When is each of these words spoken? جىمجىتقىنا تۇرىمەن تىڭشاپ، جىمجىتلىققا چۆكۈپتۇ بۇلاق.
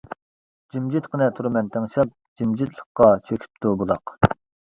جىمجىتقىنا 0.75 1.27
تۇرىمەن 1.39 1.67
تىڭشاپ، 1.75 2.15
جىمجىتلىققا 2.41 3.11
چۆكۈپتۇ 3.31 3.75
بۇلاق. 3.83 4.17